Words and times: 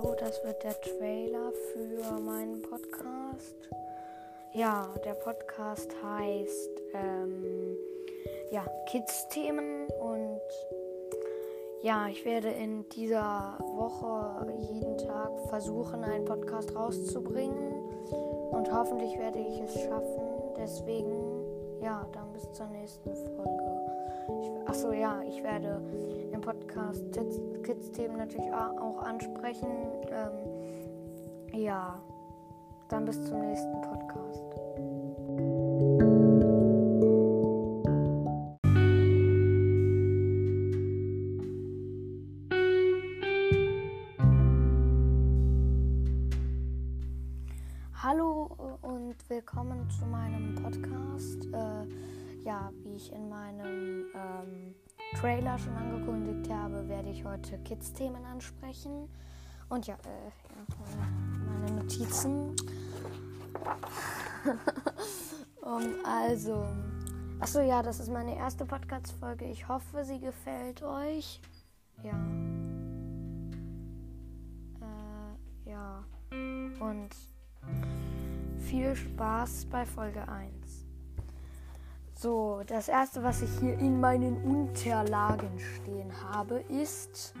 hallo, 0.00 0.14
das 0.18 0.42
wird 0.44 0.62
der 0.62 0.80
Trailer 0.80 1.52
für 1.72 2.20
meinen 2.20 2.62
Podcast. 2.62 3.56
Ja, 4.52 4.88
der 5.04 5.14
Podcast 5.14 5.90
heißt 6.02 6.70
ähm, 6.94 7.76
ja, 8.50 8.64
Kids-Themen 8.86 9.88
und 10.00 10.40
ja, 11.82 12.08
ich 12.08 12.24
werde 12.24 12.48
in 12.48 12.88
dieser 12.90 13.58
Woche 13.58 14.46
jeden 14.70 14.98
Tag 14.98 15.30
versuchen, 15.48 16.04
einen 16.04 16.24
Podcast 16.24 16.74
rauszubringen 16.74 17.72
und 18.50 18.72
hoffentlich 18.72 19.18
werde 19.18 19.38
ich 19.38 19.60
es 19.60 19.82
schaffen. 19.82 20.22
Deswegen, 20.56 21.44
ja, 21.82 22.06
dann 22.12 22.32
bis 22.32 22.50
zur 22.52 22.66
nächsten 22.66 23.14
Folge. 23.14 23.99
Achso, 24.66 24.92
ja, 24.92 25.22
ich 25.22 25.42
werde 25.42 25.80
im 26.32 26.40
Podcast 26.40 27.04
Kids-Themen 27.62 28.16
natürlich 28.16 28.52
auch 28.52 29.02
ansprechen. 29.02 29.68
Ähm, 30.10 31.60
ja, 31.60 32.00
dann 32.88 33.04
bis 33.04 33.24
zum 33.24 33.40
nächsten 33.40 33.80
Podcast. 33.80 34.44
Hallo 48.02 48.50
und 48.82 49.16
willkommen 49.28 49.88
zu 49.90 50.06
meinem 50.06 50.54
Podcast. 50.54 51.46
Äh, 51.52 52.09
ja, 52.44 52.72
wie 52.82 52.94
ich 52.94 53.12
in 53.12 53.28
meinem 53.28 54.06
ähm, 54.14 54.74
Trailer 55.16 55.58
schon 55.58 55.74
angekündigt 55.76 56.50
habe, 56.52 56.88
werde 56.88 57.10
ich 57.10 57.24
heute 57.24 57.58
Kids-Themen 57.58 58.24
ansprechen. 58.24 59.08
Und 59.68 59.86
ja, 59.86 59.94
äh, 59.94 60.30
ja 60.56 60.64
meine, 61.46 61.72
Notizen. 61.72 62.54
um, 65.62 65.82
also, 66.04 66.66
achso, 67.38 67.60
ja, 67.60 67.82
das 67.82 68.00
ist 68.00 68.10
meine 68.10 68.36
erste 68.36 68.64
Podcast-Folge. 68.64 69.44
Ich 69.46 69.68
hoffe, 69.68 70.04
sie 70.04 70.18
gefällt 70.18 70.82
euch. 70.82 71.40
Ja. 72.02 72.18
Äh, 74.80 75.70
ja. 75.70 76.04
Und 76.80 77.10
viel 78.58 78.94
Spaß 78.94 79.66
bei 79.66 79.84
Folge 79.84 80.26
1. 80.28 80.59
So, 82.22 82.60
das 82.66 82.88
erste, 82.90 83.22
was 83.22 83.40
ich 83.40 83.48
hier 83.60 83.78
in 83.78 83.98
meinen 83.98 84.44
Unterlagen 84.44 85.58
stehen 85.58 86.12
habe, 86.30 86.62
ist 86.68 87.32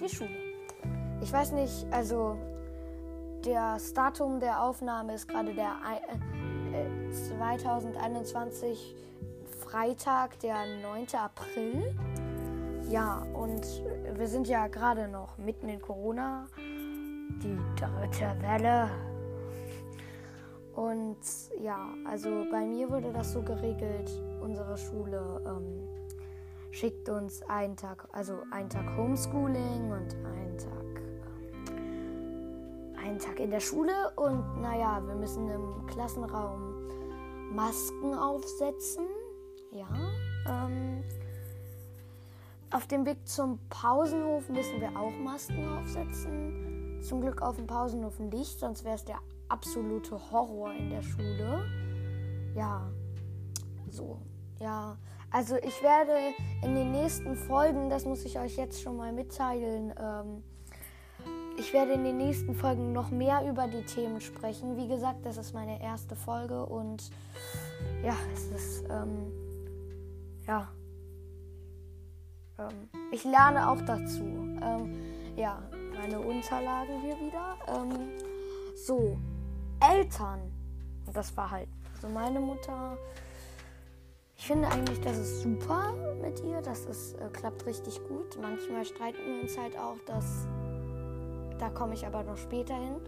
die 0.00 0.08
Schule. 0.08 0.30
Ich 1.20 1.30
weiß 1.30 1.52
nicht, 1.52 1.86
also 1.90 2.38
das 3.44 3.92
Datum 3.92 4.40
der 4.40 4.62
Aufnahme 4.62 5.12
ist 5.12 5.28
gerade 5.28 5.52
der 5.52 5.74
äh, 6.72 7.12
2021 7.12 8.96
Freitag, 9.60 10.40
der 10.40 10.64
9. 10.80 11.08
April. 11.22 11.94
Ja, 12.88 13.18
und 13.34 13.66
wir 14.14 14.28
sind 14.28 14.48
ja 14.48 14.66
gerade 14.68 15.08
noch 15.08 15.36
mitten 15.36 15.68
in 15.68 15.82
Corona. 15.82 16.46
Die 16.56 17.58
dritte 17.78 18.34
Welle. 18.40 18.88
Und 20.76 21.16
ja, 21.58 21.88
also 22.04 22.44
bei 22.50 22.66
mir 22.66 22.90
wurde 22.90 23.10
das 23.10 23.32
so 23.32 23.40
geregelt, 23.40 24.10
unsere 24.42 24.76
Schule 24.76 25.42
ähm, 25.46 25.88
schickt 26.70 27.08
uns 27.08 27.42
einen 27.44 27.76
Tag, 27.76 28.06
also 28.12 28.42
einen 28.50 28.68
Tag 28.68 28.84
Homeschooling 28.94 29.90
und 29.90 30.14
einen 30.26 30.58
Tag, 30.58 31.72
ähm, 31.78 32.94
einen 33.02 33.18
Tag 33.18 33.40
in 33.40 33.50
der 33.50 33.60
Schule 33.60 34.12
und 34.16 34.60
naja, 34.60 35.02
wir 35.06 35.14
müssen 35.14 35.48
im 35.48 35.86
Klassenraum 35.86 36.74
Masken 37.54 38.14
aufsetzen. 38.14 39.06
Ja. 39.72 39.88
Ähm, 40.46 41.02
auf 42.70 42.86
dem 42.86 43.06
Weg 43.06 43.26
zum 43.26 43.58
Pausenhof 43.70 44.50
müssen 44.50 44.78
wir 44.82 44.90
auch 44.90 45.16
Masken 45.24 45.66
aufsetzen. 45.78 47.00
Zum 47.00 47.22
Glück 47.22 47.40
auf 47.40 47.56
dem 47.56 47.66
Pausenhof 47.66 48.18
nicht, 48.18 48.60
sonst 48.60 48.84
wäre 48.84 48.96
es 48.96 49.04
der 49.06 49.16
absolute 49.48 50.18
Horror 50.30 50.72
in 50.72 50.90
der 50.90 51.02
Schule. 51.02 51.64
Ja, 52.54 52.90
so, 53.90 54.20
ja. 54.58 54.96
Also 55.30 55.56
ich 55.56 55.82
werde 55.82 56.12
in 56.62 56.74
den 56.74 56.92
nächsten 56.92 57.36
Folgen, 57.36 57.90
das 57.90 58.04
muss 58.04 58.24
ich 58.24 58.38
euch 58.38 58.56
jetzt 58.56 58.80
schon 58.80 58.96
mal 58.96 59.12
mitteilen, 59.12 59.92
ähm, 59.98 60.42
ich 61.58 61.72
werde 61.72 61.92
in 61.92 62.04
den 62.04 62.18
nächsten 62.18 62.54
Folgen 62.54 62.92
noch 62.92 63.10
mehr 63.10 63.48
über 63.48 63.66
die 63.66 63.82
Themen 63.82 64.20
sprechen. 64.20 64.76
Wie 64.76 64.88
gesagt, 64.88 65.24
das 65.24 65.38
ist 65.38 65.54
meine 65.54 65.82
erste 65.82 66.14
Folge 66.14 66.66
und 66.66 67.10
ja, 68.04 68.14
es 68.34 68.44
ist, 68.48 68.84
ähm, 68.90 69.32
ja, 70.46 70.68
ähm, 72.58 72.90
ich 73.10 73.24
lerne 73.24 73.70
auch 73.70 73.80
dazu. 73.82 74.22
Ähm, 74.22 75.00
ja, 75.36 75.62
meine 75.94 76.20
Unterlagen 76.20 77.00
hier 77.00 77.16
wieder. 77.16 77.56
Ähm, 77.68 78.10
so, 78.74 79.16
Eltern. 79.80 80.40
Und 81.06 81.16
das 81.16 81.36
war 81.36 81.50
halt 81.50 81.68
so 82.00 82.08
meine 82.08 82.40
Mutter. 82.40 82.96
Ich 84.38 84.46
finde 84.46 84.68
eigentlich, 84.68 85.00
das 85.00 85.16
ist 85.16 85.42
super 85.42 85.94
mit 86.20 86.42
ihr. 86.44 86.60
Das 86.62 86.84
ist, 86.84 87.14
äh, 87.14 87.28
klappt 87.32 87.64
richtig 87.66 88.00
gut. 88.06 88.38
Manchmal 88.40 88.84
streiten 88.84 89.18
wir 89.24 89.42
uns 89.42 89.58
halt 89.58 89.76
auch, 89.78 89.96
dass. 90.06 90.46
Da 91.58 91.70
komme 91.70 91.94
ich 91.94 92.06
aber 92.06 92.22
noch 92.22 92.36
später 92.36 92.74
hin 92.74 93.00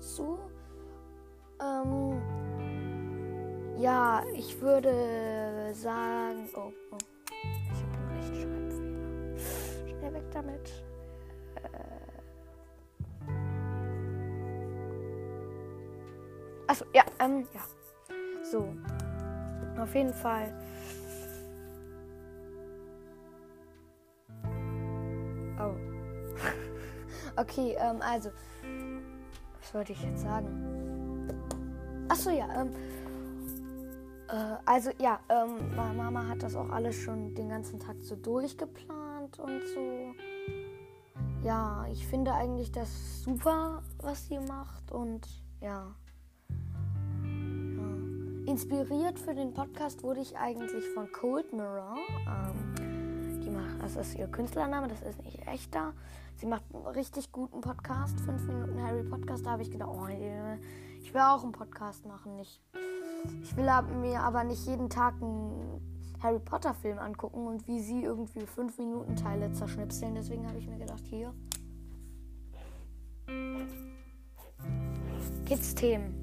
zu. 0.00 0.38
Ähm, 1.62 2.20
ja, 3.78 4.22
ich 4.34 4.60
würde 4.60 5.72
sagen. 5.72 6.48
Oh, 6.54 6.72
oh. 6.92 6.98
Ich 7.72 7.82
habe 7.82 7.96
einen 7.96 8.10
Rechtschreibfehler. 8.20 9.98
Schnell 9.98 10.14
weg 10.14 10.30
damit. 10.32 10.70
Achso, 16.76 16.84
ja, 16.92 17.04
ähm, 17.20 17.46
ja. 17.54 17.62
So. 18.42 18.68
Auf 19.80 19.94
jeden 19.94 20.12
Fall. 20.12 20.52
Oh. 25.58 25.74
okay, 27.40 27.76
ähm, 27.78 28.02
also. 28.02 28.30
Was 29.58 29.72
wollte 29.72 29.92
ich 29.92 30.02
jetzt 30.02 30.20
sagen? 30.20 31.26
Achso, 32.10 32.28
ja, 32.28 32.46
ähm. 32.60 32.70
Äh, 34.28 34.56
also, 34.66 34.90
ja, 34.98 35.18
ähm, 35.30 35.74
Mama 35.74 36.28
hat 36.28 36.42
das 36.42 36.56
auch 36.56 36.68
alles 36.68 36.96
schon 36.96 37.34
den 37.34 37.48
ganzen 37.48 37.80
Tag 37.80 37.96
so 38.02 38.16
durchgeplant 38.16 39.38
und 39.38 39.62
so. 39.68 40.14
Ja, 41.42 41.86
ich 41.90 42.06
finde 42.06 42.34
eigentlich 42.34 42.70
das 42.70 43.22
super, 43.22 43.82
was 44.02 44.26
sie 44.26 44.40
macht 44.40 44.92
und 44.92 45.26
ja. 45.62 45.94
Inspiriert 48.46 49.18
für 49.18 49.34
den 49.34 49.52
Podcast 49.52 50.04
wurde 50.04 50.20
ich 50.20 50.36
eigentlich 50.38 50.84
von 50.94 51.10
Cold 51.10 51.52
Mirror. 51.52 51.96
Ähm, 52.28 53.40
die 53.42 53.50
macht, 53.50 53.82
das 53.82 53.96
ist 53.96 54.16
ihr 54.16 54.28
Künstlername, 54.28 54.86
das 54.86 55.02
ist 55.02 55.20
nicht 55.24 55.44
echter. 55.48 55.94
Sie 56.36 56.46
macht 56.46 56.62
einen 56.72 56.86
richtig 56.86 57.32
guten 57.32 57.60
Podcast, 57.60 58.20
5 58.20 58.42
Minuten 58.46 58.80
Harry 58.80 59.02
Podcast. 59.02 59.44
Da 59.44 59.50
habe 59.50 59.62
ich 59.62 59.70
gedacht, 59.72 59.90
oh, 59.92 60.06
ich 60.06 61.12
will 61.12 61.20
auch 61.20 61.42
einen 61.42 61.50
Podcast 61.50 62.06
machen. 62.06 62.38
Ich, 62.38 62.62
ich 63.42 63.56
will 63.56 63.68
mir 64.00 64.20
aber 64.20 64.44
nicht 64.44 64.64
jeden 64.64 64.90
Tag 64.90 65.14
einen 65.20 66.14
Harry 66.22 66.38
Potter 66.38 66.72
Film 66.74 67.00
angucken 67.00 67.48
und 67.48 67.66
wie 67.66 67.80
sie 67.80 68.04
irgendwie 68.04 68.46
5 68.46 68.78
Minuten 68.78 69.16
Teile 69.16 69.52
zerschnipseln. 69.54 70.14
Deswegen 70.14 70.46
habe 70.46 70.58
ich 70.58 70.68
mir 70.68 70.78
gedacht, 70.78 71.02
hier. 71.04 71.34
Kids-Themen. 75.46 76.20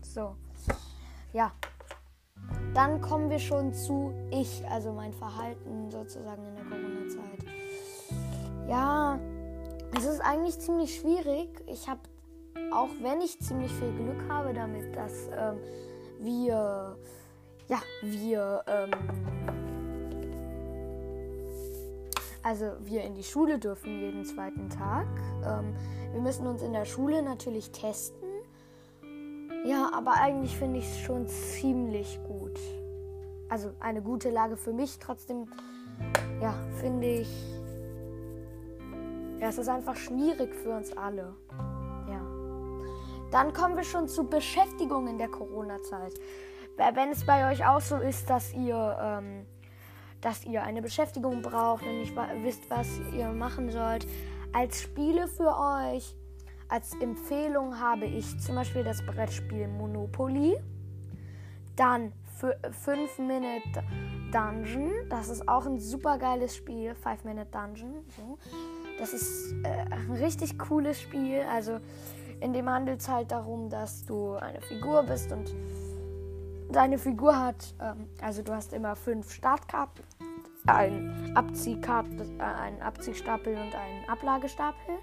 So 0.00 0.34
ja, 1.32 1.52
dann 2.74 3.00
kommen 3.00 3.30
wir 3.30 3.38
schon 3.38 3.72
zu 3.72 4.12
ich, 4.30 4.62
also 4.68 4.92
mein 4.92 5.12
Verhalten 5.12 5.90
sozusagen 5.90 6.46
in 6.46 6.54
der 6.54 6.64
Corona-Zeit. 6.64 7.44
Ja, 8.68 9.18
es 9.96 10.04
ist 10.04 10.20
eigentlich 10.20 10.58
ziemlich 10.58 10.98
schwierig. 10.98 11.48
Ich 11.66 11.88
habe, 11.88 12.00
auch 12.72 12.88
wenn 13.00 13.20
ich 13.20 13.40
ziemlich 13.40 13.72
viel 13.72 13.92
Glück 13.92 14.28
habe 14.28 14.54
damit, 14.54 14.94
dass 14.96 15.28
ähm, 15.36 15.58
wir, 16.20 16.96
ja, 17.68 17.78
wir, 18.02 18.64
ähm, 18.66 18.90
also 22.42 22.72
wir 22.80 23.02
in 23.02 23.14
die 23.14 23.22
Schule 23.22 23.58
dürfen 23.58 24.00
jeden 24.00 24.24
zweiten 24.24 24.70
Tag. 24.70 25.06
Ähm, 25.44 25.74
wir 26.12 26.20
müssen 26.20 26.46
uns 26.46 26.62
in 26.62 26.72
der 26.72 26.84
Schule 26.84 27.22
natürlich 27.22 27.70
testen. 27.70 28.21
Ja, 29.64 29.90
aber 29.94 30.14
eigentlich 30.14 30.56
finde 30.56 30.80
ich 30.80 30.86
es 30.86 30.98
schon 30.98 31.26
ziemlich 31.28 32.18
gut. 32.26 32.58
Also 33.48 33.72
eine 33.80 34.02
gute 34.02 34.30
Lage 34.30 34.56
für 34.56 34.72
mich. 34.72 34.98
Trotzdem, 34.98 35.46
ja, 36.40 36.54
finde 36.80 37.06
ich, 37.06 37.28
Ja, 39.42 39.48
es 39.48 39.58
ist 39.58 39.68
einfach 39.68 39.96
schwierig 39.96 40.54
für 40.54 40.70
uns 40.70 40.96
alle. 40.96 41.34
Ja. 42.08 42.20
Dann 43.32 43.52
kommen 43.52 43.76
wir 43.76 43.82
schon 43.82 44.06
zu 44.06 44.22
Beschäftigung 44.22 45.08
in 45.08 45.18
der 45.18 45.28
Corona-Zeit. 45.28 46.14
Wenn 46.76 47.10
es 47.10 47.26
bei 47.26 47.50
euch 47.50 47.66
auch 47.66 47.80
so 47.80 47.96
ist, 47.96 48.30
dass 48.30 48.54
ihr, 48.54 48.96
ähm, 49.00 49.44
dass 50.20 50.44
ihr 50.44 50.62
eine 50.62 50.80
Beschäftigung 50.80 51.42
braucht 51.42 51.82
und 51.82 51.98
nicht 51.98 52.14
wisst, 52.42 52.70
was 52.70 52.86
ihr 53.12 53.30
machen 53.30 53.70
sollt, 53.70 54.06
als 54.52 54.80
Spiele 54.80 55.26
für 55.26 55.56
euch, 55.56 56.14
als 56.72 56.94
Empfehlung 57.00 57.78
habe 57.78 58.06
ich 58.06 58.40
zum 58.40 58.54
Beispiel 58.54 58.82
das 58.82 59.04
Brettspiel 59.04 59.68
Monopoly. 59.68 60.56
Dann 61.76 62.14
5 62.38 63.18
Minute 63.18 63.84
Dungeon. 64.32 64.90
Das 65.10 65.28
ist 65.28 65.46
auch 65.46 65.66
ein 65.66 65.78
super 65.78 66.16
geiles 66.16 66.56
Spiel. 66.56 66.94
5 66.94 67.24
Minute 67.24 67.48
Dungeon. 67.50 68.06
So. 68.16 68.38
Das 68.98 69.12
ist 69.12 69.52
äh, 69.64 69.84
ein 69.90 70.12
richtig 70.12 70.58
cooles 70.58 70.98
Spiel. 70.98 71.42
Also 71.52 71.78
in 72.40 72.54
dem 72.54 72.70
handelt 72.70 73.00
es 73.00 73.08
halt 73.08 73.32
darum, 73.32 73.68
dass 73.68 74.06
du 74.06 74.36
eine 74.36 74.62
Figur 74.62 75.02
bist 75.02 75.30
und 75.30 75.54
deine 76.70 76.96
Figur 76.96 77.38
hat, 77.38 77.74
ähm, 77.82 78.08
also 78.22 78.40
du 78.40 78.54
hast 78.54 78.72
immer 78.72 78.96
fünf 78.96 79.30
Startkarten, 79.30 80.04
einen, 80.66 81.36
Abziehkart, 81.36 82.06
äh, 82.38 82.42
einen 82.42 82.80
Abziehstapel 82.80 83.52
und 83.56 83.74
einen 83.74 84.08
Ablagestapel. 84.08 84.94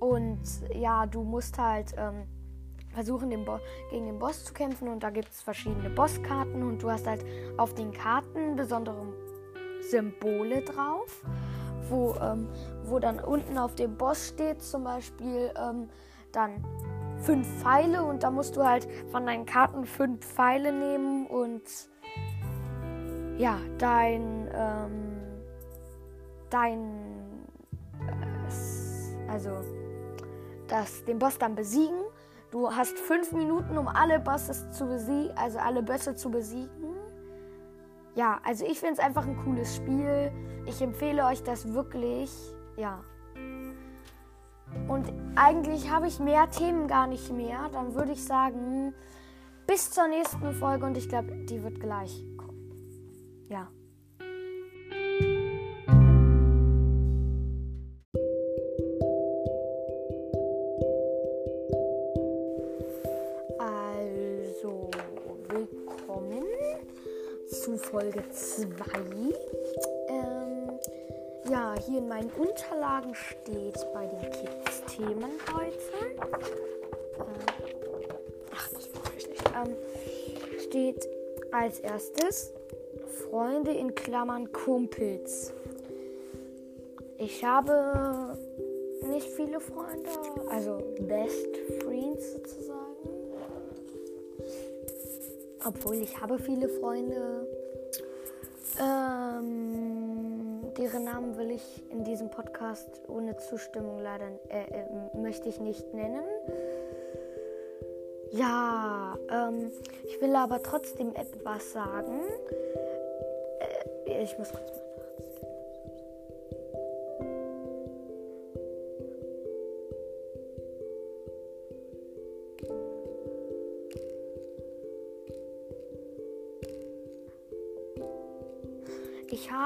Und 0.00 0.40
ja, 0.74 1.06
du 1.06 1.22
musst 1.22 1.58
halt 1.58 1.94
ähm, 1.96 2.26
versuchen, 2.92 3.30
den 3.30 3.44
gegen 3.90 4.06
den 4.06 4.18
Boss 4.18 4.44
zu 4.44 4.52
kämpfen. 4.52 4.88
Und 4.88 5.02
da 5.02 5.10
gibt 5.10 5.30
es 5.30 5.42
verschiedene 5.42 5.90
Bosskarten. 5.90 6.62
Und 6.62 6.82
du 6.82 6.90
hast 6.90 7.06
halt 7.06 7.24
auf 7.56 7.74
den 7.74 7.92
Karten 7.92 8.56
besondere 8.56 9.12
Symbole 9.90 10.62
drauf, 10.62 11.24
wo, 11.88 12.14
ähm, 12.20 12.48
wo 12.84 12.98
dann 12.98 13.20
unten 13.20 13.58
auf 13.58 13.74
dem 13.74 13.96
Boss 13.96 14.28
steht 14.28 14.62
zum 14.62 14.84
Beispiel 14.84 15.52
ähm, 15.56 15.88
dann 16.32 16.64
fünf 17.22 17.46
Pfeile. 17.60 18.04
Und 18.04 18.22
da 18.22 18.30
musst 18.30 18.56
du 18.56 18.64
halt 18.64 18.88
von 19.10 19.26
deinen 19.26 19.46
Karten 19.46 19.84
fünf 19.84 20.24
Pfeile 20.24 20.72
nehmen 20.72 21.26
und 21.26 21.62
ja, 23.38 23.56
dein, 23.78 24.48
ähm, 24.52 25.16
dein, 26.50 27.46
äh, 28.00 29.30
also 29.30 29.50
das, 30.68 31.04
den 31.04 31.18
Boss 31.18 31.38
dann 31.38 31.54
besiegen 31.54 31.98
Du 32.50 32.70
hast 32.70 32.98
fünf 32.98 33.32
Minuten, 33.32 33.76
um 33.76 33.88
alle 33.88 34.18
Bosses 34.18 34.70
zu 34.70 34.86
besiegen, 34.86 35.36
also 35.36 35.58
alle 35.58 35.82
Bösse 35.82 36.14
zu 36.14 36.30
besiegen. 36.30 36.96
Ja, 38.14 38.40
also 38.42 38.64
ich 38.64 38.80
finde 38.80 38.94
es 38.94 38.98
einfach 38.98 39.26
ein 39.26 39.36
cooles 39.44 39.76
Spiel. 39.76 40.32
Ich 40.66 40.80
empfehle 40.80 41.26
euch 41.26 41.42
das 41.42 41.74
wirklich. 41.74 42.30
Ja. 42.76 43.04
Und 44.88 45.12
eigentlich 45.36 45.90
habe 45.90 46.06
ich 46.06 46.20
mehr 46.20 46.48
Themen 46.50 46.88
gar 46.88 47.06
nicht 47.06 47.30
mehr. 47.30 47.68
Dann 47.70 47.94
würde 47.94 48.12
ich 48.12 48.24
sagen, 48.24 48.94
bis 49.66 49.90
zur 49.90 50.08
nächsten 50.08 50.54
Folge 50.54 50.86
und 50.86 50.96
ich 50.96 51.08
glaube, 51.08 51.30
die 51.44 51.62
wird 51.62 51.80
gleich 51.80 52.24
kommen. 52.38 52.72
Ja. 53.50 53.68
Folge 67.90 68.22
2. 68.30 68.66
Ähm, 70.08 70.78
ja, 71.50 71.74
hier 71.86 71.98
in 71.98 72.08
meinen 72.08 72.30
Unterlagen 72.32 73.14
steht 73.14 73.78
bei 73.94 74.04
den 74.06 74.30
Kids-Themen 74.30 75.30
heute. 75.54 76.16
Äh, 77.18 77.32
ach, 78.54 78.68
das 78.68 78.88
brauche 78.88 79.16
ich 79.16 79.26
nicht. 79.26 79.42
Ähm, 79.46 79.74
steht 80.60 81.08
als 81.50 81.80
erstes 81.80 82.52
Freunde 83.06 83.72
in 83.72 83.94
Klammern 83.94 84.52
Kumpels. 84.52 85.54
Ich 87.16 87.42
habe 87.42 88.38
nicht 89.02 89.28
viele 89.30 89.60
Freunde, 89.60 90.10
also 90.50 90.78
Best 91.00 91.56
Friends 91.82 92.32
sozusagen. 92.32 92.87
Obwohl 95.64 95.96
ich 95.96 96.20
habe 96.20 96.38
viele 96.38 96.68
Freunde. 96.68 97.46
Ähm, 98.80 100.72
deren 100.76 101.04
Namen 101.04 101.36
will 101.36 101.50
ich 101.50 101.82
in 101.90 102.04
diesem 102.04 102.30
Podcast 102.30 102.88
ohne 103.08 103.36
Zustimmung 103.36 104.00
leider 104.00 104.28
äh, 104.48 104.62
äh, 104.62 105.16
möchte 105.16 105.48
ich 105.48 105.58
nicht 105.58 105.92
nennen. 105.92 106.24
Ja, 108.30 109.18
ähm, 109.30 109.72
ich 110.04 110.20
will 110.20 110.36
aber 110.36 110.62
trotzdem 110.62 111.14
etwas 111.14 111.72
sagen. 111.72 112.20
Äh, 114.06 114.22
ich 114.22 114.38
muss 114.38 114.50
kurz 114.50 114.70
mal. 114.70 115.07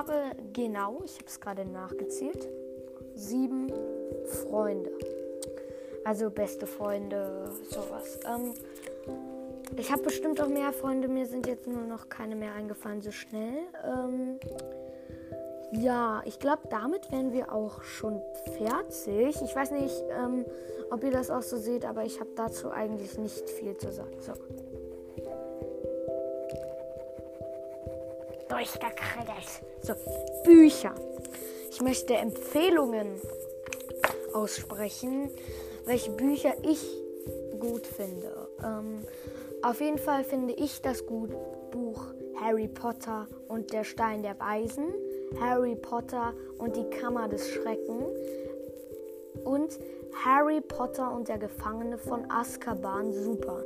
Habe 0.03 0.33
genau, 0.53 1.01
ich 1.05 1.15
habe 1.15 1.27
es 1.27 1.41
gerade 1.41 1.65
nachgezählt, 1.65 2.49
sieben 3.15 3.73
Freunde. 4.27 4.91
Also 6.05 6.31
beste 6.31 6.67
Freunde, 6.67 7.53
sowas. 7.71 8.19
Ähm, 8.27 8.55
ich 9.77 9.93
habe 9.93 10.03
bestimmt 10.03 10.41
auch 10.41 10.49
mehr 10.49 10.73
Freunde, 10.73 11.07
mir 11.07 11.27
sind 11.27 11.47
jetzt 11.47 11.69
nur 11.69 11.83
noch 11.83 12.09
keine 12.09 12.35
mehr 12.35 12.53
eingefallen 12.55 13.01
so 13.01 13.13
schnell. 13.13 13.59
Ähm, 13.85 14.41
ja, 15.71 16.23
ich 16.25 16.41
glaube, 16.41 16.63
damit 16.69 17.13
wären 17.13 17.33
wir 17.33 17.53
auch 17.53 17.83
schon 17.85 18.21
fertig. 18.59 19.41
Ich 19.41 19.55
weiß 19.55 19.71
nicht, 19.71 20.03
ähm, 20.11 20.45
ob 20.91 21.05
ihr 21.05 21.13
das 21.13 21.31
auch 21.31 21.43
so 21.43 21.57
seht, 21.57 21.85
aber 21.85 22.05
ich 22.05 22.19
habe 22.19 22.31
dazu 22.35 22.71
eigentlich 22.73 23.19
nicht 23.19 23.49
viel 23.49 23.77
zu 23.77 23.93
sagen. 23.93 24.21
So. 24.21 24.33
Durchgekriegt. 28.63 29.63
So, 29.83 29.95
Bücher. 30.45 30.95
Ich 31.71 31.81
möchte 31.81 32.15
Empfehlungen 32.15 33.21
aussprechen, 34.35 35.31
welche 35.85 36.11
Bücher 36.11 36.55
ich 36.63 36.83
gut 37.59 37.87
finde. 37.87 38.49
Ähm, 38.63 39.05
auf 39.63 39.81
jeden 39.81 39.99
Fall 39.99 40.25
finde 40.25 40.55
ich 40.55 40.81
das 40.83 41.07
gut 41.07 41.31
Buch 41.71 42.07
Harry 42.41 42.69
Potter 42.69 43.27
und 43.49 43.73
der 43.73 43.85
Stein 43.85 44.23
der 44.23 44.39
Weisen, 44.39 44.87
Harry 45.41 45.77
Potter 45.77 46.35
und 46.59 46.77
die 46.77 46.89
Kammer 46.91 47.29
des 47.29 47.49
Schrecken 47.49 48.05
und 49.45 49.79
Harry 50.25 50.61
Potter 50.61 51.13
und 51.15 51.29
der 51.29 51.39
Gefangene 51.39 51.99
von 51.99 52.31
Azkaban 52.31 53.13
super. 53.13 53.63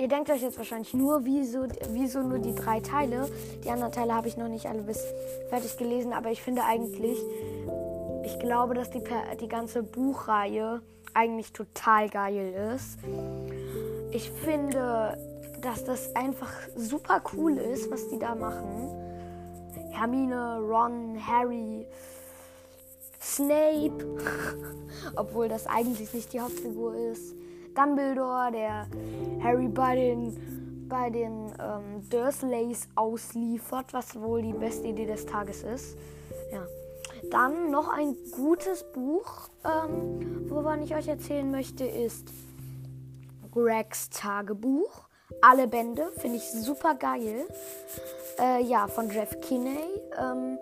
Ihr 0.00 0.08
denkt 0.08 0.30
euch 0.30 0.40
jetzt 0.40 0.56
wahrscheinlich 0.56 0.94
nur, 0.94 1.26
wieso, 1.26 1.66
wieso 1.90 2.22
nur 2.22 2.38
die 2.38 2.54
drei 2.54 2.80
Teile. 2.80 3.28
Die 3.62 3.68
anderen 3.68 3.92
Teile 3.92 4.14
habe 4.14 4.28
ich 4.28 4.38
noch 4.38 4.48
nicht 4.48 4.64
alle 4.64 4.80
bis 4.80 5.04
fertig 5.50 5.76
gelesen, 5.76 6.14
aber 6.14 6.30
ich 6.30 6.40
finde 6.40 6.64
eigentlich, 6.64 7.18
ich 8.24 8.38
glaube, 8.38 8.72
dass 8.72 8.88
die, 8.90 9.02
die 9.38 9.48
ganze 9.48 9.82
Buchreihe 9.82 10.80
eigentlich 11.12 11.52
total 11.52 12.08
geil 12.08 12.74
ist. 12.74 12.96
Ich 14.10 14.30
finde, 14.30 15.18
dass 15.60 15.84
das 15.84 16.16
einfach 16.16 16.50
super 16.74 17.20
cool 17.34 17.58
ist, 17.58 17.90
was 17.90 18.08
die 18.08 18.18
da 18.18 18.34
machen. 18.34 18.88
Hermine, 19.90 20.60
Ron, 20.62 21.18
Harry, 21.26 21.86
Snape, 23.20 24.18
obwohl 25.16 25.48
das 25.48 25.66
eigentlich 25.66 26.14
nicht 26.14 26.32
die 26.32 26.40
Hauptfigur 26.40 26.94
ist. 26.94 27.34
Dumbledore, 27.74 28.50
der 28.52 28.86
Harry 29.42 29.68
bei 29.68 29.94
den, 29.94 30.86
bei 30.88 31.10
den 31.10 31.52
ähm, 31.60 32.08
Dursleys 32.10 32.88
ausliefert, 32.94 33.92
was 33.92 34.20
wohl 34.20 34.42
die 34.42 34.52
beste 34.52 34.88
Idee 34.88 35.06
des 35.06 35.26
Tages 35.26 35.62
ist. 35.62 35.96
Ja. 36.52 36.66
Dann 37.30 37.70
noch 37.70 37.88
ein 37.88 38.16
gutes 38.32 38.84
Buch, 38.92 39.48
ähm, 39.64 40.50
wovon 40.50 40.82
ich 40.82 40.94
euch 40.94 41.08
erzählen 41.08 41.50
möchte, 41.50 41.84
ist 41.84 42.32
Gregs 43.52 44.10
Tagebuch. 44.10 45.08
Alle 45.42 45.68
Bände 45.68 46.10
finde 46.16 46.38
ich 46.38 46.50
super 46.50 46.94
geil. 46.94 47.46
Äh, 48.38 48.62
ja, 48.64 48.88
von 48.88 49.10
Jeff 49.10 49.40
Kinney. 49.40 49.78
Ähm, 50.18 50.58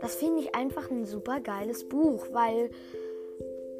das 0.00 0.16
finde 0.16 0.40
ich 0.40 0.54
einfach 0.54 0.90
ein 0.90 1.04
super 1.06 1.40
geiles 1.40 1.88
Buch, 1.88 2.26
weil 2.32 2.70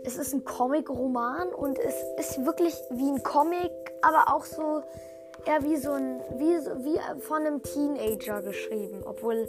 es 0.05 0.17
ist 0.17 0.33
ein 0.33 0.45
Comic-Roman 0.45 1.49
und 1.49 1.79
es 1.79 1.95
ist 2.19 2.45
wirklich 2.45 2.75
wie 2.91 3.09
ein 3.09 3.23
Comic, 3.23 3.71
aber 4.03 4.35
auch 4.35 4.45
so 4.45 4.83
eher 5.47 5.63
wie 5.63 5.77
so 5.77 5.93
ein, 5.93 6.21
wie, 6.37 6.57
wie 6.85 7.21
von 7.21 7.43
einem 7.43 7.63
Teenager 7.63 8.43
geschrieben. 8.43 9.03
Obwohl 9.05 9.49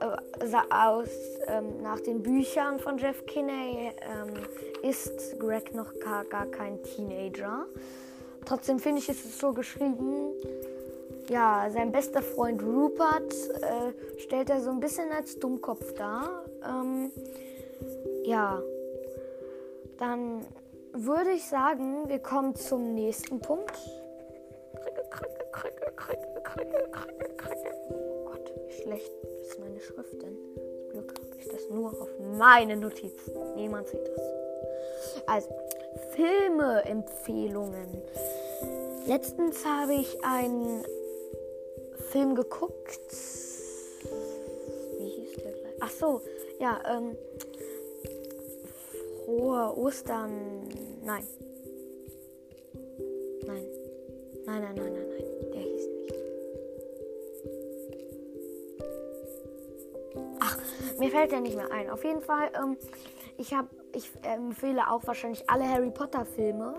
äh, 0.00 0.56
aus, 0.70 1.08
ähm, 1.46 1.82
nach 1.82 2.00
den 2.00 2.22
Büchern 2.22 2.78
von 2.78 2.98
Jeff 2.98 3.24
Kinney 3.26 3.92
ähm, 4.00 4.32
ist 4.82 5.38
Greg 5.38 5.74
noch 5.74 5.92
gar, 6.00 6.24
gar 6.24 6.46
kein 6.46 6.82
Teenager. 6.82 7.66
Trotzdem 8.44 8.78
finde 8.78 9.00
ich, 9.00 9.08
es 9.08 9.38
so 9.38 9.52
geschrieben. 9.52 10.32
Ja, 11.28 11.68
sein 11.72 11.90
bester 11.90 12.22
Freund 12.22 12.62
Rupert 12.62 13.32
äh, 13.60 14.20
stellt 14.20 14.48
er 14.48 14.60
so 14.60 14.70
ein 14.70 14.78
bisschen 14.78 15.10
als 15.10 15.38
Dummkopf 15.38 15.94
dar. 15.94 16.44
Ähm, 16.64 17.10
ja, 18.24 18.62
dann 19.98 20.46
würde 20.92 21.30
ich 21.32 21.46
sagen, 21.46 22.08
wir 22.08 22.18
kommen 22.18 22.54
zum 22.54 22.94
nächsten 22.94 23.40
Punkt. 23.40 23.76
Oh 27.90 28.24
Gott, 28.24 28.52
wie 28.66 28.82
schlecht 28.82 29.12
ist 29.42 29.58
meine 29.58 29.80
Schrift 29.80 30.22
denn? 30.22 30.36
Zum 30.54 30.88
Glück 30.90 31.14
habe 31.18 31.36
ich 31.38 31.48
das 31.48 31.68
nur 31.70 31.90
auf 31.90 32.08
meine 32.38 32.76
Notizen. 32.76 33.32
Niemand 33.54 33.88
sieht 33.88 34.06
das. 34.08 34.20
Also, 35.26 35.48
Filme-Empfehlungen. 36.14 38.02
Letztens 39.06 39.64
habe 39.64 39.94
ich 39.94 40.24
einen 40.24 40.84
Film 42.10 42.34
geguckt. 42.34 43.00
Wie 44.98 45.08
hieß 45.08 45.36
der 45.42 45.52
gleich? 45.52 45.74
Ach 45.80 45.90
so, 45.90 46.20
ja, 46.58 46.80
ähm, 46.90 47.16
frohe 49.26 49.76
Ostern. 49.76 50.62
Nein. 51.04 51.24
Nein. 53.46 53.66
Nein, 54.46 54.62
nein, 54.62 54.74
nein, 54.76 54.92
nein, 54.92 55.08
nein. 55.08 55.24
Der 55.52 55.60
hieß 55.60 55.86
nicht. 55.88 56.14
Ach, 60.40 60.58
mir 60.98 61.10
fällt 61.10 61.32
der 61.32 61.40
nicht 61.40 61.56
mehr 61.56 61.70
ein. 61.72 61.90
Auf 61.90 62.04
jeden 62.04 62.22
Fall, 62.22 62.50
ähm, 62.56 62.76
ich 63.36 63.52
habe, 63.52 63.68
ich 63.92 64.10
empfehle 64.22 64.88
auch 64.90 65.04
wahrscheinlich 65.06 65.50
alle 65.50 65.68
Harry 65.68 65.90
Potter 65.90 66.24
Filme. 66.24 66.74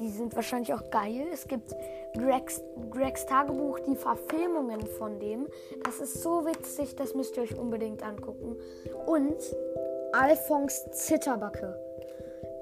Die 0.00 0.10
sind 0.10 0.34
wahrscheinlich 0.34 0.74
auch 0.74 0.90
geil. 0.90 1.26
Es 1.32 1.46
gibt 1.48 1.74
Gregs, 2.18 2.60
Gregs 2.90 3.24
Tagebuch, 3.24 3.78
die 3.80 3.96
Verfilmungen 3.96 4.86
von 4.98 5.18
dem. 5.20 5.46
Das 5.84 6.00
ist 6.00 6.22
so 6.22 6.44
witzig, 6.44 6.96
das 6.96 7.14
müsst 7.14 7.36
ihr 7.36 7.44
euch 7.44 7.56
unbedingt 7.56 8.02
angucken. 8.02 8.56
Und 9.06 9.36
Alphonse 10.18 10.90
Zitterbacke. 10.92 11.78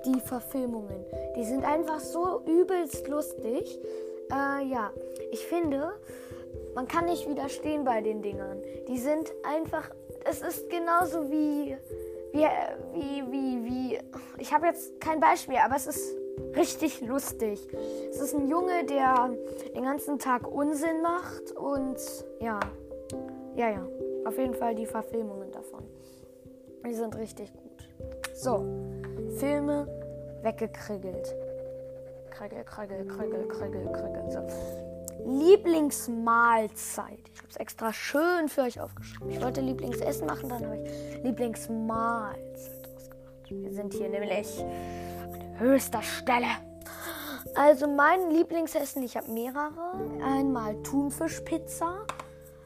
Die 0.04 0.20
Verfilmungen. 0.20 1.04
Die 1.36 1.44
sind 1.44 1.64
einfach 1.64 2.00
so 2.00 2.42
übelst 2.46 3.06
lustig. 3.06 3.78
Äh, 4.30 4.66
ja, 4.66 4.90
ich 5.30 5.46
finde, 5.46 5.92
man 6.74 6.88
kann 6.88 7.04
nicht 7.04 7.28
widerstehen 7.28 7.84
bei 7.84 8.00
den 8.00 8.22
Dingern. 8.22 8.60
Die 8.88 8.98
sind 8.98 9.32
einfach. 9.44 9.90
Es 10.24 10.42
ist 10.42 10.68
genauso 10.68 11.30
wie. 11.30 11.76
Wie, 12.32 12.46
wie, 12.92 13.22
wie, 13.30 13.64
wie. 13.64 13.98
Ich 14.38 14.52
habe 14.52 14.66
jetzt 14.66 15.00
kein 15.00 15.20
Beispiel, 15.20 15.58
aber 15.64 15.76
es 15.76 15.86
ist 15.86 16.16
richtig 16.56 17.00
lustig. 17.02 17.60
Es 18.10 18.20
ist 18.20 18.34
ein 18.34 18.48
Junge, 18.48 18.84
der 18.84 19.30
den 19.76 19.84
ganzen 19.84 20.18
Tag 20.18 20.50
Unsinn 20.50 21.02
macht 21.02 21.52
und 21.52 21.98
ja. 22.40 22.58
Ja, 23.54 23.70
ja. 23.70 23.86
Auf 24.24 24.36
jeden 24.38 24.54
Fall 24.54 24.74
die 24.74 24.86
Verfilmungen 24.86 25.52
davon. 25.52 25.84
Die 26.86 26.94
sind 26.94 27.16
richtig 27.16 27.52
gut. 27.52 27.88
So, 28.34 28.64
Filme 29.38 29.86
weggekriegelt. 30.42 31.34
Kriegel, 32.30 32.64
kriegel, 32.64 33.06
kriegel, 33.06 33.48
kriegel, 33.48 33.92
kriegel. 33.92 34.30
So. 34.30 34.46
Lieblingsmahlzeit. 35.26 37.20
Ich 37.32 37.38
habe 37.38 37.48
es 37.48 37.56
extra 37.56 37.92
schön 37.92 38.48
für 38.48 38.62
euch 38.62 38.80
aufgeschrieben. 38.80 39.30
Ich 39.30 39.40
wollte 39.40 39.60
Lieblingsessen 39.60 40.26
machen, 40.26 40.48
dann 40.48 40.66
habe 40.66 40.82
ich 40.82 41.22
Lieblingsmahlzeit 41.22 42.84
rausgemacht. 43.44 43.50
Wir 43.50 43.72
sind 43.72 43.94
hier 43.94 44.08
nämlich 44.08 44.60
an 44.60 45.58
höchster 45.58 46.02
Stelle. 46.02 46.46
Also 47.54 47.86
mein 47.86 48.30
Lieblingsessen, 48.30 49.02
ich 49.02 49.16
habe 49.16 49.30
mehrere. 49.30 49.92
Einmal 50.22 50.74
Thunfischpizza. 50.82 52.06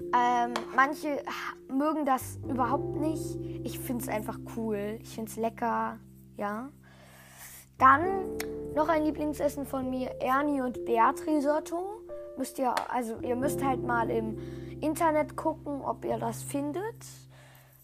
Ähm, 0.00 0.54
manche 0.74 1.22
mögen 1.68 2.04
das 2.04 2.38
überhaupt 2.48 2.96
nicht. 2.96 3.36
Ich 3.64 3.78
finde 3.78 4.04
es 4.04 4.08
einfach 4.08 4.38
cool. 4.56 4.98
Ich 5.02 5.14
finde 5.14 5.30
es 5.30 5.36
lecker. 5.36 5.98
Ja. 6.36 6.70
Dann 7.78 8.36
noch 8.74 8.88
ein 8.88 9.04
Lieblingsessen 9.04 9.66
von 9.66 9.88
mir, 9.90 10.10
Ernie 10.20 10.60
und 10.60 10.84
Beat 10.84 11.26
Risotto. 11.26 12.02
Müsst 12.36 12.58
ihr, 12.58 12.74
also 12.90 13.16
ihr 13.20 13.36
müsst 13.36 13.64
halt 13.64 13.82
mal 13.82 14.10
im 14.10 14.38
Internet 14.80 15.36
gucken, 15.36 15.82
ob 15.82 16.04
ihr 16.04 16.18
das 16.18 16.42
findet. 16.42 17.04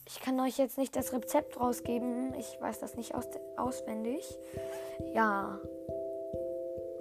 Ich 0.07 0.21
kann 0.21 0.39
euch 0.41 0.59
jetzt 0.59 0.79
nicht 0.79 0.95
das 0.97 1.13
Rezept 1.13 1.59
rausgeben. 1.59 2.35
Ich 2.39 2.59
weiß 2.61 2.81
das 2.81 2.97
nicht 2.97 3.15
aus 3.15 3.27
auswendig. 3.57 4.39
Ja. 5.15 5.59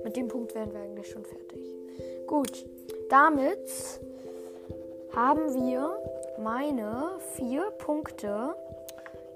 Mit 0.03 0.15
dem 0.15 0.27
Punkt 0.27 0.55
wären 0.55 0.73
wir 0.73 0.81
eigentlich 0.81 1.09
schon 1.09 1.25
fertig. 1.25 1.59
Gut. 2.27 2.65
Damit 3.09 3.67
haben 5.15 5.53
wir 5.53 5.95
meine 6.39 7.19
vier 7.35 7.71
Punkte, 7.71 8.55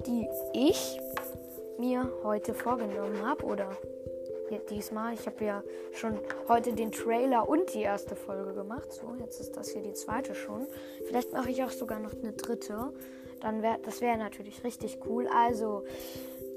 die 0.05 0.27
ich 0.53 0.99
mir 1.77 2.11
heute 2.23 2.53
vorgenommen 2.53 3.25
habe. 3.25 3.45
Oder 3.45 3.69
diesmal. 4.69 5.13
Ich 5.13 5.25
habe 5.25 5.43
ja 5.43 5.63
schon 5.93 6.17
heute 6.47 6.73
den 6.73 6.91
Trailer 6.91 7.47
und 7.47 7.73
die 7.73 7.81
erste 7.81 8.15
Folge 8.15 8.53
gemacht. 8.53 8.91
So, 8.91 9.15
jetzt 9.19 9.39
ist 9.39 9.57
das 9.57 9.69
hier 9.69 9.81
die 9.81 9.93
zweite 9.93 10.35
schon. 10.35 10.67
Vielleicht 11.05 11.33
mache 11.33 11.51
ich 11.51 11.63
auch 11.63 11.71
sogar 11.71 11.99
noch 11.99 12.13
eine 12.13 12.33
dritte. 12.33 12.93
Dann 13.41 13.61
wäre 13.61 13.77
das 13.83 14.01
wäre 14.01 14.17
natürlich 14.17 14.63
richtig 14.63 14.99
cool. 15.07 15.27
Also 15.27 15.83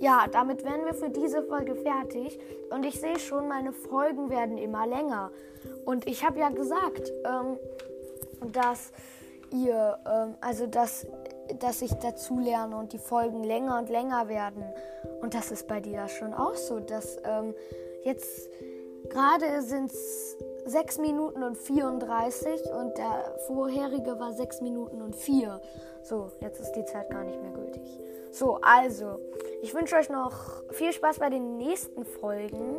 ja, 0.00 0.26
damit 0.32 0.64
wären 0.64 0.86
wir 0.86 0.94
für 0.94 1.10
diese 1.10 1.42
Folge 1.42 1.74
fertig. 1.74 2.38
Und 2.70 2.86
ich 2.86 3.00
sehe 3.00 3.18
schon, 3.18 3.48
meine 3.48 3.72
Folgen 3.72 4.30
werden 4.30 4.56
immer 4.56 4.86
länger. 4.86 5.30
Und 5.84 6.06
ich 6.06 6.24
habe 6.24 6.38
ja 6.38 6.48
gesagt, 6.48 7.12
ähm, 7.24 7.58
dass 8.52 8.92
ihr, 9.52 9.98
ähm, 10.06 10.34
also 10.40 10.66
dass, 10.66 11.06
dass 11.58 11.82
ich 11.82 11.92
dazu 11.94 12.38
lerne 12.38 12.76
und 12.76 12.92
die 12.92 12.98
Folgen 12.98 13.42
länger 13.42 13.78
und 13.78 13.88
länger 13.88 14.28
werden. 14.28 14.64
Und 15.20 15.34
das 15.34 15.50
ist 15.50 15.66
bei 15.66 15.80
dir 15.80 16.08
schon 16.08 16.34
auch 16.34 16.54
so, 16.54 16.80
dass 16.80 17.18
ähm, 17.24 17.54
jetzt 18.04 18.48
gerade 19.08 19.62
sind 19.62 19.92
es 19.92 20.36
6 20.66 20.98
Minuten 20.98 21.42
und 21.42 21.56
34 21.56 22.70
und 22.70 22.96
der 22.96 23.34
vorherige 23.46 24.18
war 24.18 24.32
6 24.32 24.60
Minuten 24.60 25.02
und 25.02 25.16
4. 25.16 25.60
So, 26.02 26.30
jetzt 26.40 26.60
ist 26.60 26.72
die 26.72 26.84
Zeit 26.84 27.10
gar 27.10 27.24
nicht 27.24 27.40
mehr 27.40 27.52
gültig. 27.52 27.98
So, 28.32 28.58
also, 28.62 29.18
ich 29.62 29.74
wünsche 29.74 29.96
euch 29.96 30.08
noch 30.08 30.62
viel 30.70 30.92
Spaß 30.92 31.18
bei 31.18 31.30
den 31.30 31.56
nächsten 31.56 32.04
Folgen, 32.04 32.76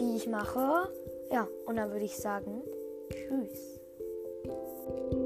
die 0.00 0.16
ich 0.16 0.26
mache. 0.26 0.90
Ja, 1.30 1.46
und 1.66 1.76
dann 1.76 1.90
würde 1.92 2.06
ich 2.06 2.16
sagen, 2.16 2.62
tschüss. 3.10 3.77
Thank 4.88 5.12
you. 5.12 5.17